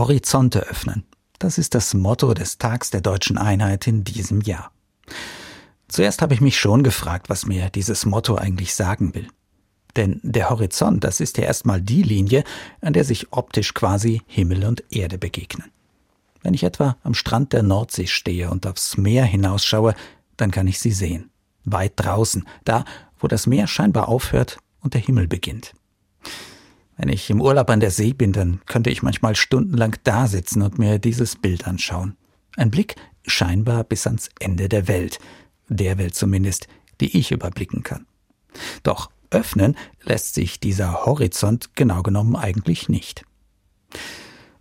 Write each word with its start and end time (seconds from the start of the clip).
Horizonte 0.00 0.60
öffnen. 0.60 1.04
Das 1.38 1.58
ist 1.58 1.74
das 1.74 1.94
Motto 1.94 2.34
des 2.34 2.58
Tags 2.58 2.90
der 2.90 3.00
deutschen 3.00 3.38
Einheit 3.38 3.86
in 3.86 4.04
diesem 4.04 4.40
Jahr. 4.40 4.72
Zuerst 5.88 6.22
habe 6.22 6.34
ich 6.34 6.40
mich 6.40 6.58
schon 6.58 6.82
gefragt, 6.82 7.28
was 7.28 7.46
mir 7.46 7.68
dieses 7.70 8.06
Motto 8.06 8.36
eigentlich 8.36 8.74
sagen 8.74 9.14
will. 9.14 9.28
Denn 9.96 10.20
der 10.22 10.50
Horizont, 10.50 11.04
das 11.04 11.20
ist 11.20 11.36
ja 11.36 11.44
erstmal 11.44 11.82
die 11.82 12.02
Linie, 12.02 12.44
an 12.80 12.92
der 12.92 13.04
sich 13.04 13.32
optisch 13.32 13.74
quasi 13.74 14.22
Himmel 14.26 14.64
und 14.64 14.84
Erde 14.90 15.18
begegnen. 15.18 15.70
Wenn 16.42 16.54
ich 16.54 16.62
etwa 16.62 16.96
am 17.02 17.14
Strand 17.14 17.52
der 17.52 17.62
Nordsee 17.62 18.06
stehe 18.06 18.50
und 18.50 18.66
aufs 18.66 18.96
Meer 18.96 19.24
hinausschaue, 19.24 19.94
dann 20.36 20.50
kann 20.50 20.68
ich 20.68 20.78
sie 20.78 20.92
sehen. 20.92 21.30
Weit 21.64 21.92
draußen, 21.96 22.46
da, 22.64 22.84
wo 23.18 23.28
das 23.28 23.46
Meer 23.46 23.66
scheinbar 23.66 24.08
aufhört 24.08 24.58
und 24.80 24.94
der 24.94 25.00
Himmel 25.00 25.28
beginnt. 25.28 25.74
Wenn 27.00 27.08
ich 27.08 27.30
im 27.30 27.40
Urlaub 27.40 27.70
an 27.70 27.80
der 27.80 27.90
See 27.90 28.12
bin, 28.12 28.34
dann 28.34 28.60
könnte 28.66 28.90
ich 28.90 29.02
manchmal 29.02 29.34
stundenlang 29.34 29.96
da 30.04 30.26
sitzen 30.26 30.60
und 30.60 30.78
mir 30.78 30.98
dieses 30.98 31.34
Bild 31.34 31.66
anschauen. 31.66 32.14
Ein 32.58 32.70
Blick 32.70 32.94
scheinbar 33.26 33.84
bis 33.84 34.06
ans 34.06 34.28
Ende 34.38 34.68
der 34.68 34.86
Welt, 34.86 35.18
der 35.70 35.96
Welt 35.96 36.14
zumindest, 36.14 36.68
die 37.00 37.16
ich 37.18 37.32
überblicken 37.32 37.84
kann. 37.84 38.04
Doch 38.82 39.10
öffnen 39.30 39.78
lässt 40.02 40.34
sich 40.34 40.60
dieser 40.60 41.06
Horizont 41.06 41.74
genau 41.74 42.02
genommen 42.02 42.36
eigentlich 42.36 42.90
nicht. 42.90 43.24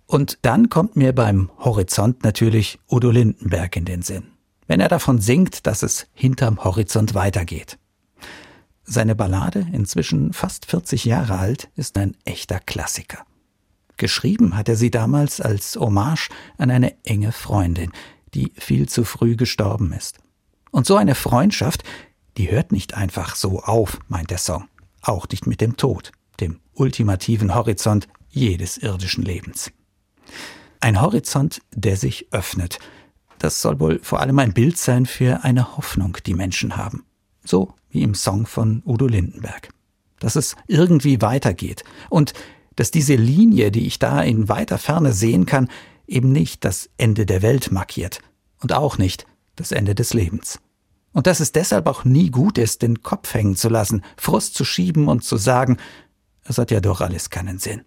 Und 0.06 0.40
dann 0.44 0.70
kommt 0.70 0.95
mir 0.95 1.14
beim 1.14 1.52
Horizont 1.58 2.23
natürlich 2.23 2.80
Udo 2.90 3.12
Lindenberg 3.12 3.76
in 3.76 3.84
den 3.84 4.02
Sinn, 4.02 4.31
wenn 4.66 4.80
er 4.80 4.88
davon 4.88 5.20
singt, 5.20 5.67
dass 5.67 5.84
es 5.84 6.08
hinterm 6.14 6.64
Horizont 6.64 7.16
weitergeht. 7.16 7.78
Seine 8.92 9.14
Ballade, 9.14 9.68
inzwischen 9.72 10.34
fast 10.34 10.66
40 10.66 11.06
Jahre 11.06 11.38
alt, 11.38 11.70
ist 11.76 11.96
ein 12.00 12.18
echter 12.26 12.60
Klassiker. 12.60 13.24
Geschrieben 13.98 14.58
hat 14.58 14.68
er 14.68 14.76
sie 14.76 14.90
damals 14.90 15.40
als 15.40 15.76
Hommage 15.76 16.30
an 16.58 16.72
eine 16.72 16.96
enge 17.06 17.32
Freundin, 17.32 17.92
die 18.34 18.52
viel 18.58 18.90
zu 18.90 19.04
früh 19.04 19.36
gestorben 19.36 19.94
ist. 19.94 20.18
Und 20.72 20.88
so 20.88 20.96
eine 20.96 21.14
Freundschaft, 21.14 21.84
die 22.36 22.50
hört 22.50 22.72
nicht 22.72 22.96
einfach 22.96 23.36
so 23.36 23.59
auf, 23.62 24.00
meint 24.08 24.31
der 24.31 24.40
Song. 24.40 24.68
Auch 25.03 25.28
nicht 25.30 25.46
mit 25.46 25.62
dem 25.62 25.78
Tod, 25.78 26.12
dem 26.40 26.59
ultimativen 26.74 27.53
Horizont 27.53 28.08
jedes 28.30 28.80
irdischen 28.80 29.24
Lebens. 29.24 29.72
Ein 30.80 31.00
Horizont, 31.00 31.62
der 31.76 31.96
sich 31.96 32.34
öffnet. 32.34 32.80
Das 33.38 33.62
soll 33.62 33.80
wohl 33.80 34.00
vor 34.02 34.20
allem 34.20 34.40
ein 34.40 34.53
Bild 34.53 34.80
sein 34.80 35.06
für 35.06 35.44
eine 35.44 35.78
Hoffnung, 35.78 36.18
die 36.26 36.34
Menschen 36.34 36.76
haben. 36.76 37.06
So 37.44 37.76
wie 37.90 38.04
im 38.04 38.14
Song 38.14 38.45
von 38.45 38.82
Udo 38.86 39.08
Lindenberg. 39.08 39.70
Dass 40.20 40.36
es 40.36 40.56
irgendwie 40.68 41.22
weitergeht 41.22 41.84
und 42.09 42.34
dass 42.76 42.92
diese 42.92 43.16
Linie, 43.16 43.72
die 43.72 43.88
ich 43.88 44.00
da 44.00 44.22
in 44.22 44.48
weiter 44.50 44.78
Ferne 44.78 45.14
sehen 45.14 45.46
kann, 45.46 45.70
eben 46.08 46.31
nicht 46.31 46.66
das 46.66 46.90
Ende 46.98 47.26
der 47.26 47.42
Welt 47.42 47.72
markiert 47.72 48.22
und 48.62 48.73
auch 48.73 48.98
nicht 48.98 49.26
das 49.56 49.72
Ende 49.72 49.96
des 49.96 50.14
Lebens. 50.14 50.59
Und 51.12 51.28
dass 51.28 51.40
es 51.40 51.52
deshalb 51.52 51.88
auch 51.88 52.06
nie 52.06 52.30
gut 52.30 52.58
ist, 52.58 52.81
den 52.81 53.02
Kopf 53.02 53.34
hängen 53.34 53.56
zu 53.56 53.70
lassen, 53.70 54.03
Frust 54.18 54.56
zu 54.56 54.64
schieben 54.64 55.08
und 55.08 55.24
zu 55.24 55.38
sagen, 55.38 55.78
es 56.44 56.58
hat 56.58 56.72
ja 56.72 56.80
doch 56.80 57.02
alles 57.02 57.30
keinen 57.30 57.59
Sinn. 57.59 57.81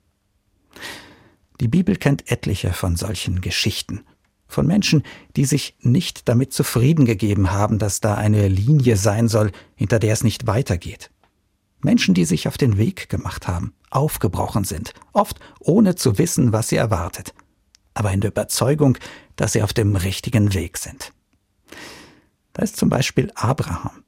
Die 1.61 1.69
Bibel 1.69 1.97
kennt 1.97 2.31
etliche 2.31 2.73
von 2.73 2.97
solchen 2.97 3.41
Geschichten, 3.41 4.05
von 4.53 4.67
Menschen, 4.67 5.03
die 5.37 5.45
sich 5.45 5.77
nicht 5.81 6.29
damit 6.29 6.53
zufrieden 6.53 7.05
gegeben 7.05 7.51
haben, 7.53 7.79
dass 7.79 8.01
da 8.01 8.15
eine 8.15 8.49
Linie 8.49 8.97
sein 8.97 9.29
soll, 9.29 9.53
hinter 9.75 9.99
der 9.99 10.13
es 10.13 10.25
nicht 10.25 10.47
weitergeht. 10.47 11.11
Menschen, 11.81 12.15
die 12.15 12.25
sich 12.25 12.49
auf 12.49 12.59
den 12.59 12.79
Weg 12.79 13.09
gemacht 13.09 13.49
haben, 13.49 13.75
aufgebrochen 13.91 14.65
sind, 14.65 14.95
oft 15.13 15.41
ohne 15.61 15.97
zu 15.97 16.19
wissen, 16.19 16.53
was 16.53 16.69
sie 16.69 16.77
erwartet, 16.77 17.35
aber 17.95 18.13
in 18.13 18.21
der 18.21 18.31
Überzeugung, 18.31 18.99
dass 19.37 19.53
sie 19.53 19.63
auf 19.63 19.73
dem 19.73 19.97
richtigen 19.97 20.55
Weg 20.55 20.79
sind. 20.79 21.13
Da 22.53 22.63
ist 22.63 22.77
zum 22.77 22.89
Beispiel 22.89 23.33
Abraham. 23.35 24.05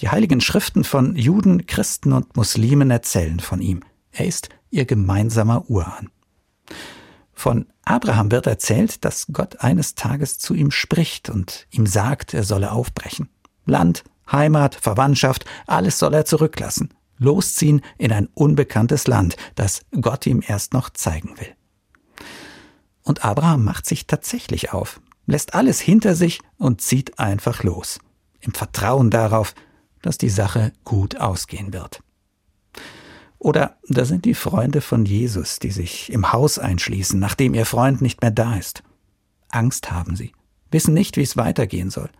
Die 0.00 0.10
heiligen 0.10 0.40
Schriften 0.40 0.84
von 0.84 1.16
Juden, 1.16 1.66
Christen 1.66 2.12
und 2.12 2.36
Muslimen 2.36 2.90
erzählen 2.90 3.40
von 3.40 3.60
ihm. 3.60 3.82
Er 4.12 4.26
ist 4.26 4.48
ihr 4.70 4.84
gemeinsamer 4.84 5.68
Urahn. 5.68 6.10
Von 7.38 7.66
Abraham 7.84 8.30
wird 8.32 8.46
erzählt, 8.46 9.04
dass 9.04 9.26
Gott 9.32 9.60
eines 9.60 9.94
Tages 9.94 10.38
zu 10.38 10.54
ihm 10.54 10.70
spricht 10.70 11.30
und 11.30 11.66
ihm 11.70 11.86
sagt, 11.86 12.34
er 12.34 12.42
solle 12.42 12.72
aufbrechen. 12.72 13.28
Land, 13.64 14.02
Heimat, 14.30 14.74
Verwandtschaft, 14.74 15.44
alles 15.66 15.98
soll 15.98 16.14
er 16.14 16.24
zurücklassen, 16.24 16.92
losziehen 17.16 17.82
in 17.96 18.12
ein 18.12 18.28
unbekanntes 18.34 19.06
Land, 19.06 19.36
das 19.54 19.82
Gott 20.00 20.26
ihm 20.26 20.42
erst 20.46 20.72
noch 20.72 20.90
zeigen 20.90 21.38
will. 21.38 21.54
Und 23.02 23.24
Abraham 23.24 23.64
macht 23.64 23.86
sich 23.86 24.06
tatsächlich 24.06 24.72
auf 24.72 25.00
lässt 25.28 25.54
alles 25.54 25.78
hinter 25.78 26.16
sich 26.16 26.40
und 26.56 26.80
zieht 26.80 27.20
einfach 27.20 27.62
los, 27.62 28.00
im 28.40 28.54
Vertrauen 28.54 29.10
darauf, 29.10 29.54
dass 30.02 30.18
die 30.18 30.30
Sache 30.30 30.72
gut 30.84 31.16
ausgehen 31.18 31.72
wird. 31.72 32.00
Oder 33.38 33.76
da 33.88 34.04
sind 34.04 34.24
die 34.24 34.34
Freunde 34.34 34.80
von 34.80 35.04
Jesus, 35.04 35.58
die 35.58 35.70
sich 35.70 36.12
im 36.12 36.32
Haus 36.32 36.58
einschließen, 36.58 37.18
nachdem 37.18 37.54
ihr 37.54 37.66
Freund 37.66 38.02
nicht 38.02 38.20
mehr 38.20 38.32
da 38.32 38.56
ist. 38.56 38.82
Angst 39.48 39.90
haben 39.90 40.16
sie, 40.16 40.32
wissen 40.70 40.94
nicht, 40.94 41.16
wie 41.16 41.22
es 41.22 41.36
weitergehen 41.36 41.90
soll. 41.90 42.10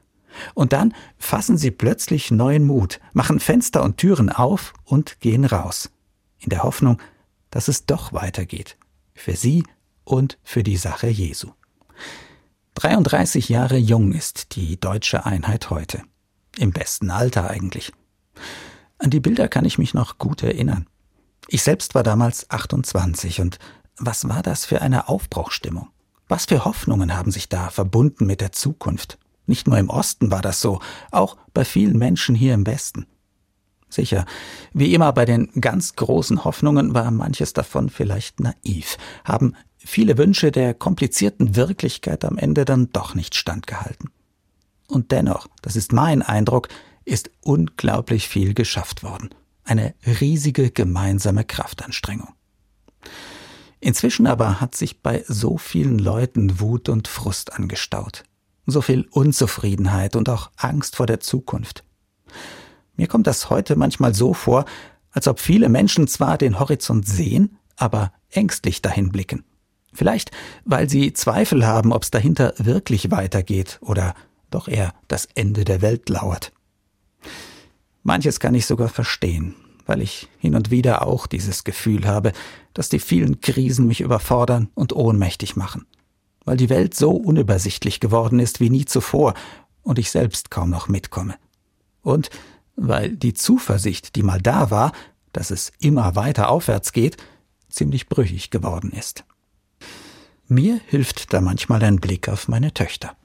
Und 0.54 0.72
dann 0.72 0.94
fassen 1.18 1.58
sie 1.58 1.70
plötzlich 1.70 2.30
neuen 2.30 2.64
Mut, 2.64 3.00
machen 3.12 3.40
Fenster 3.40 3.82
und 3.82 3.96
Türen 3.96 4.30
auf 4.30 4.72
und 4.84 5.20
gehen 5.20 5.44
raus, 5.44 5.90
in 6.38 6.50
der 6.50 6.62
Hoffnung, 6.62 7.00
dass 7.50 7.68
es 7.68 7.86
doch 7.86 8.12
weitergeht, 8.12 8.76
für 9.14 9.34
sie 9.34 9.64
und 10.04 10.38
für 10.44 10.62
die 10.62 10.76
Sache 10.76 11.08
Jesu. 11.08 11.50
33 12.74 13.48
Jahre 13.48 13.76
jung 13.76 14.12
ist 14.12 14.54
die 14.54 14.78
deutsche 14.78 15.26
Einheit 15.26 15.70
heute. 15.70 16.02
Im 16.56 16.70
besten 16.70 17.10
Alter 17.10 17.50
eigentlich. 17.50 17.92
An 18.98 19.10
die 19.10 19.20
Bilder 19.20 19.48
kann 19.48 19.64
ich 19.64 19.78
mich 19.78 19.94
noch 19.94 20.18
gut 20.18 20.42
erinnern. 20.44 20.86
Ich 21.50 21.62
selbst 21.62 21.94
war 21.94 22.02
damals 22.02 22.50
28 22.50 23.40
und 23.40 23.58
was 23.96 24.28
war 24.28 24.42
das 24.42 24.66
für 24.66 24.82
eine 24.82 25.08
Aufbruchstimmung? 25.08 25.88
Was 26.28 26.44
für 26.44 26.66
Hoffnungen 26.66 27.16
haben 27.16 27.30
sich 27.30 27.48
da 27.48 27.70
verbunden 27.70 28.26
mit 28.26 28.42
der 28.42 28.52
Zukunft? 28.52 29.18
Nicht 29.46 29.66
nur 29.66 29.78
im 29.78 29.88
Osten 29.88 30.30
war 30.30 30.42
das 30.42 30.60
so, 30.60 30.80
auch 31.10 31.38
bei 31.54 31.64
vielen 31.64 31.96
Menschen 31.96 32.34
hier 32.34 32.52
im 32.52 32.66
Westen. 32.66 33.06
Sicher, 33.88 34.26
wie 34.74 34.92
immer 34.92 35.10
bei 35.14 35.24
den 35.24 35.50
ganz 35.58 35.96
großen 35.96 36.44
Hoffnungen 36.44 36.92
war 36.92 37.10
manches 37.10 37.54
davon 37.54 37.88
vielleicht 37.88 38.40
naiv, 38.40 38.98
haben 39.24 39.54
viele 39.78 40.18
Wünsche 40.18 40.52
der 40.52 40.74
komplizierten 40.74 41.56
Wirklichkeit 41.56 42.26
am 42.26 42.36
Ende 42.36 42.66
dann 42.66 42.90
doch 42.92 43.14
nicht 43.14 43.34
standgehalten. 43.34 44.10
Und 44.86 45.12
dennoch, 45.12 45.48
das 45.62 45.76
ist 45.76 45.94
mein 45.94 46.20
Eindruck, 46.20 46.68
ist 47.06 47.30
unglaublich 47.40 48.28
viel 48.28 48.52
geschafft 48.52 49.02
worden. 49.02 49.30
Eine 49.68 49.94
riesige 50.06 50.70
gemeinsame 50.70 51.44
Kraftanstrengung. 51.44 52.32
Inzwischen 53.80 54.26
aber 54.26 54.62
hat 54.62 54.74
sich 54.74 55.02
bei 55.02 55.26
so 55.28 55.58
vielen 55.58 55.98
Leuten 55.98 56.58
Wut 56.58 56.88
und 56.88 57.06
Frust 57.06 57.52
angestaut. 57.52 58.22
So 58.64 58.80
viel 58.80 59.06
Unzufriedenheit 59.10 60.16
und 60.16 60.30
auch 60.30 60.50
Angst 60.56 60.96
vor 60.96 61.04
der 61.04 61.20
Zukunft. 61.20 61.84
Mir 62.96 63.08
kommt 63.08 63.26
das 63.26 63.50
heute 63.50 63.76
manchmal 63.76 64.14
so 64.14 64.32
vor, 64.32 64.64
als 65.10 65.28
ob 65.28 65.38
viele 65.38 65.68
Menschen 65.68 66.08
zwar 66.08 66.38
den 66.38 66.58
Horizont 66.58 67.06
sehen, 67.06 67.58
aber 67.76 68.14
ängstlich 68.30 68.80
dahin 68.80 69.12
blicken. 69.12 69.44
Vielleicht, 69.92 70.30
weil 70.64 70.88
sie 70.88 71.12
Zweifel 71.12 71.66
haben, 71.66 71.92
ob 71.92 72.04
es 72.04 72.10
dahinter 72.10 72.54
wirklich 72.56 73.10
weitergeht 73.10 73.78
oder 73.82 74.14
doch 74.50 74.66
eher 74.66 74.94
das 75.08 75.28
Ende 75.34 75.66
der 75.66 75.82
Welt 75.82 76.08
lauert. 76.08 76.52
Manches 78.08 78.40
kann 78.40 78.54
ich 78.54 78.64
sogar 78.64 78.88
verstehen, 78.88 79.54
weil 79.84 80.00
ich 80.00 80.28
hin 80.38 80.54
und 80.54 80.70
wieder 80.70 81.06
auch 81.06 81.26
dieses 81.26 81.62
Gefühl 81.62 82.06
habe, 82.06 82.32
dass 82.72 82.88
die 82.88 83.00
vielen 83.00 83.42
Krisen 83.42 83.86
mich 83.86 84.00
überfordern 84.00 84.70
und 84.74 84.94
ohnmächtig 84.94 85.56
machen, 85.56 85.84
weil 86.46 86.56
die 86.56 86.70
Welt 86.70 86.94
so 86.94 87.10
unübersichtlich 87.10 88.00
geworden 88.00 88.38
ist 88.38 88.60
wie 88.60 88.70
nie 88.70 88.86
zuvor 88.86 89.34
und 89.82 89.98
ich 89.98 90.10
selbst 90.10 90.50
kaum 90.50 90.70
noch 90.70 90.88
mitkomme. 90.88 91.34
Und 92.00 92.30
weil 92.76 93.14
die 93.14 93.34
Zuversicht, 93.34 94.16
die 94.16 94.22
mal 94.22 94.40
da 94.40 94.70
war, 94.70 94.92
dass 95.34 95.50
es 95.50 95.70
immer 95.78 96.16
weiter 96.16 96.48
aufwärts 96.48 96.94
geht, 96.94 97.18
ziemlich 97.68 98.08
brüchig 98.08 98.48
geworden 98.48 98.90
ist. 98.90 99.26
Mir 100.46 100.80
hilft 100.86 101.34
da 101.34 101.42
manchmal 101.42 101.82
ein 101.82 102.00
Blick 102.00 102.30
auf 102.30 102.48
meine 102.48 102.72
Töchter. 102.72 103.18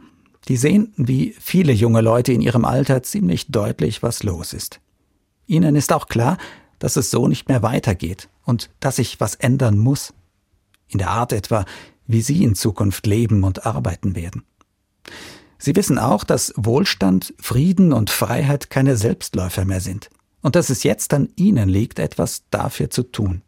Die 0.47 0.57
sehen, 0.57 0.93
wie 0.97 1.35
viele 1.39 1.71
junge 1.71 2.01
Leute 2.01 2.33
in 2.33 2.41
ihrem 2.41 2.65
Alter, 2.65 3.03
ziemlich 3.03 3.47
deutlich, 3.47 4.03
was 4.03 4.23
los 4.23 4.53
ist. 4.53 4.79
Ihnen 5.47 5.75
ist 5.75 5.93
auch 5.93 6.07
klar, 6.07 6.37
dass 6.79 6.95
es 6.95 7.11
so 7.11 7.27
nicht 7.27 7.47
mehr 7.47 7.63
weitergeht 7.63 8.29
und 8.43 8.69
dass 8.79 8.97
sich 8.97 9.19
was 9.19 9.35
ändern 9.35 9.77
muss. 9.77 10.13
In 10.87 10.97
der 10.97 11.11
Art 11.11 11.31
etwa, 11.31 11.65
wie 12.07 12.21
sie 12.21 12.43
in 12.43 12.55
Zukunft 12.55 13.07
leben 13.07 13.43
und 13.43 13.65
arbeiten 13.65 14.15
werden. 14.15 14.43
Sie 15.57 15.75
wissen 15.75 15.97
auch, 15.97 16.25
dass 16.25 16.53
Wohlstand, 16.57 17.33
Frieden 17.39 17.93
und 17.93 18.09
Freiheit 18.09 18.69
keine 18.69 18.97
Selbstläufer 18.97 19.63
mehr 19.63 19.79
sind 19.79 20.09
und 20.41 20.57
dass 20.57 20.69
es 20.69 20.83
jetzt 20.83 21.13
an 21.13 21.29
ihnen 21.37 21.69
liegt, 21.69 21.99
etwas 21.99 22.43
dafür 22.51 22.89
zu 22.89 23.03
tun. 23.03 23.43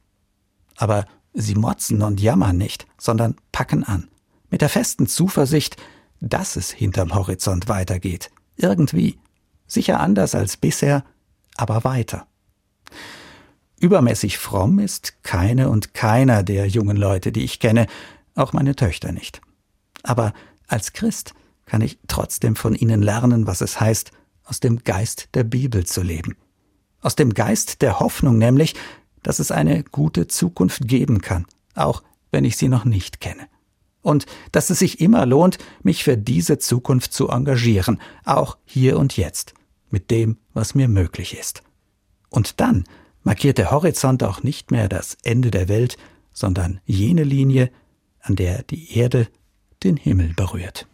Aber 0.77 1.05
Sie 1.37 1.55
motzen 1.55 2.01
und 2.01 2.21
jammern 2.21 2.57
nicht, 2.57 2.87
sondern 2.97 3.35
packen 3.51 3.83
an. 3.83 4.07
Mit 4.49 4.61
der 4.61 4.69
festen 4.69 5.05
Zuversicht, 5.05 5.75
dass 6.19 6.55
es 6.55 6.71
hinterm 6.71 7.13
Horizont 7.13 7.67
weitergeht. 7.67 8.31
Irgendwie. 8.55 9.19
Sicher 9.67 9.99
anders 9.99 10.35
als 10.35 10.57
bisher, 10.57 11.03
aber 11.55 11.83
weiter. 11.83 12.27
Übermäßig 13.79 14.37
fromm 14.37 14.79
ist 14.79 15.23
keine 15.23 15.69
und 15.69 15.93
keiner 15.93 16.43
der 16.43 16.67
jungen 16.67 16.97
Leute, 16.97 17.31
die 17.31 17.43
ich 17.43 17.59
kenne, 17.59 17.87
auch 18.35 18.53
meine 18.53 18.75
Töchter 18.75 19.11
nicht. 19.11 19.41
Aber 20.03 20.33
als 20.67 20.93
Christ 20.93 21.33
kann 21.65 21.81
ich 21.81 21.99
trotzdem 22.07 22.55
von 22.55 22.75
ihnen 22.75 23.01
lernen, 23.01 23.47
was 23.47 23.61
es 23.61 23.79
heißt, 23.79 24.11
aus 24.43 24.59
dem 24.59 24.83
Geist 24.83 25.29
der 25.33 25.43
Bibel 25.43 25.85
zu 25.85 26.03
leben. 26.03 26.37
Aus 27.01 27.15
dem 27.15 27.33
Geist 27.33 27.81
der 27.81 27.99
Hoffnung 27.99 28.37
nämlich, 28.37 28.75
dass 29.23 29.39
es 29.39 29.51
eine 29.51 29.83
gute 29.83 30.27
Zukunft 30.27 30.87
geben 30.87 31.21
kann, 31.21 31.45
auch 31.73 32.03
wenn 32.31 32.45
ich 32.45 32.57
sie 32.57 32.67
noch 32.67 32.85
nicht 32.85 33.19
kenne. 33.19 33.47
Und 34.05 34.27
dass 34.51 34.69
es 34.69 34.77
sich 34.77 35.01
immer 35.01 35.25
lohnt, 35.25 35.57
mich 35.81 36.03
für 36.03 36.15
diese 36.15 36.59
Zukunft 36.59 37.11
zu 37.11 37.29
engagieren, 37.29 37.99
auch 38.23 38.57
hier 38.63 38.99
und 38.99 39.17
jetzt, 39.17 39.55
mit 39.89 40.11
dem, 40.11 40.37
was 40.53 40.75
mir 40.75 40.87
möglich 40.87 41.35
ist. 41.35 41.63
Und 42.29 42.59
dann 42.61 42.83
markiert 43.23 43.57
der 43.57 43.71
Horizont 43.71 44.23
auch 44.23 44.43
nicht 44.43 44.69
mehr 44.69 44.87
das 44.89 45.17
Ende 45.23 45.49
der 45.49 45.69
Welt, 45.69 45.97
sondern 46.33 46.81
jene 46.85 47.23
Linie, 47.23 47.71
an 48.21 48.35
der 48.35 48.61
die 48.61 48.95
Erde 48.95 49.27
den 49.83 49.97
Himmel 49.97 50.33
berührt. 50.35 50.83